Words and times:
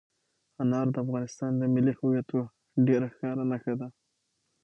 انار 0.61 0.87
د 0.91 0.95
افغانستان 1.03 1.51
د 1.57 1.63
ملي 1.73 1.93
هویت 1.99 2.27
یوه 2.33 2.47
ډېره 2.87 3.07
ښکاره 3.13 3.43
نښه 3.51 3.73
ده. 3.79 3.87